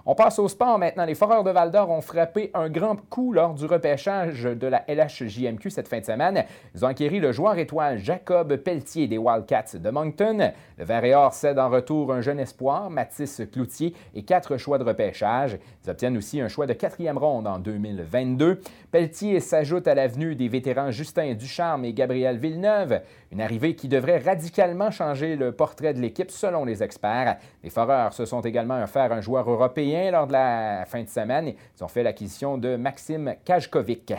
On 0.09 0.15
passe 0.15 0.39
au 0.39 0.47
sport 0.47 0.79
maintenant. 0.79 1.03
Les 1.03 1.15
Foreurs 1.15 1.43
de 1.43 1.51
Val-d'Or 1.51 1.89
ont 1.89 1.99
frappé 1.99 2.49
un 2.53 2.69
grand 2.69 2.95
coup 3.09 3.33
lors 3.33 3.53
du 3.53 3.65
repêchage 3.65 4.43
de 4.43 4.65
la 4.65 4.85
LHJMQ 4.87 5.69
cette 5.69 5.89
fin 5.89 5.99
de 5.99 6.05
semaine. 6.05 6.45
Ils 6.73 6.85
ont 6.85 6.87
acquis 6.87 7.09
le 7.09 7.33
joueur 7.33 7.57
étoile 7.57 7.97
Jacob 7.97 8.55
Pelletier 8.55 9.09
des 9.09 9.17
Wildcats 9.17 9.77
de 9.77 9.89
Moncton. 9.89 10.53
Le 10.77 10.85
Vert 10.85 11.33
cède 11.33 11.59
en 11.59 11.69
retour 11.69 12.13
un 12.13 12.21
jeune 12.21 12.39
espoir, 12.39 12.89
Mathis 12.89 13.41
Cloutier, 13.51 13.93
et 14.15 14.23
quatre 14.23 14.55
choix 14.55 14.77
de 14.77 14.85
repêchage. 14.85 15.59
Ils 15.83 15.89
obtiennent 15.89 16.15
aussi 16.15 16.39
un 16.39 16.47
choix 16.47 16.67
de 16.67 16.73
quatrième 16.73 17.17
ronde 17.17 17.45
en 17.45 17.59
2022. 17.59 18.61
Pelletier 18.91 19.41
s'ajoute 19.41 19.89
à 19.89 19.95
l'avenue 19.95 20.35
des 20.35 20.47
vétérans 20.47 20.89
Justin 20.89 21.33
Ducharme 21.33 21.83
et 21.83 21.91
Gabriel 21.91 22.37
Villeneuve, 22.37 23.01
une 23.33 23.41
arrivée 23.41 23.75
qui 23.75 23.89
devrait 23.89 24.19
radicalement 24.19 24.89
changer 24.89 25.35
le 25.35 25.51
portrait 25.51 25.93
de 25.93 25.99
l'équipe 25.99 26.31
selon 26.31 26.63
les 26.63 26.81
experts. 26.81 27.39
Les 27.61 27.69
Foreurs 27.69 28.13
se 28.13 28.23
sont 28.23 28.39
également 28.39 28.81
offert 28.81 29.11
un 29.11 29.19
joueur 29.19 29.51
européen 29.51 29.96
lors 30.11 30.27
de 30.27 30.33
la 30.33 30.85
fin 30.87 31.03
de 31.03 31.09
semaine. 31.09 31.53
Ils 31.77 31.83
ont 31.83 31.87
fait 31.87 32.03
l'acquisition 32.03 32.57
de 32.57 32.75
Maxime 32.75 33.35
Kajkovic. 33.43 34.13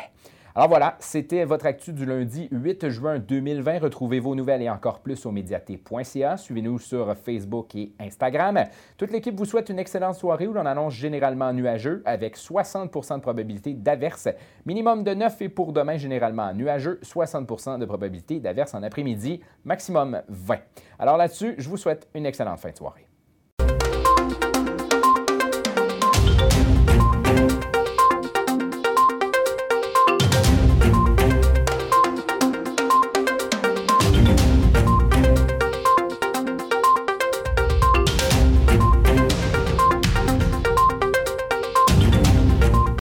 Alors 0.58 0.68
voilà, 0.68 0.96
c'était 0.98 1.44
votre 1.44 1.66
actu 1.66 1.92
du 1.92 2.04
lundi 2.04 2.48
8 2.50 2.88
juin 2.88 3.20
2020. 3.20 3.78
Retrouvez 3.78 4.18
vos 4.18 4.34
nouvelles 4.34 4.62
et 4.62 4.68
encore 4.68 4.98
plus 4.98 5.24
au 5.24 5.30
médiaté.ca. 5.30 6.36
Suivez-nous 6.36 6.80
sur 6.80 7.14
Facebook 7.16 7.76
et 7.76 7.92
Instagram. 8.00 8.64
Toute 8.96 9.12
l'équipe 9.12 9.36
vous 9.36 9.44
souhaite 9.44 9.68
une 9.68 9.78
excellente 9.78 10.16
soirée 10.16 10.48
où 10.48 10.52
l'on 10.52 10.66
annonce 10.66 10.94
généralement 10.94 11.52
nuageux 11.52 12.02
avec 12.04 12.36
60% 12.36 13.16
de 13.16 13.20
probabilité 13.20 13.74
d'averse. 13.74 14.28
Minimum 14.66 15.04
de 15.04 15.14
9 15.14 15.42
et 15.42 15.48
pour 15.48 15.72
demain 15.72 15.96
généralement 15.96 16.52
nuageux, 16.52 16.98
60 17.02 17.78
de 17.78 17.86
probabilité 17.86 18.40
d'averse 18.40 18.74
en 18.74 18.82
après-midi, 18.82 19.40
maximum 19.64 20.22
20. 20.28 20.58
Alors 20.98 21.16
là-dessus, 21.16 21.54
je 21.58 21.68
vous 21.68 21.76
souhaite 21.76 22.08
une 22.14 22.26
excellente 22.26 22.58
fin 22.58 22.70
de 22.70 22.76
soirée. 22.76 23.07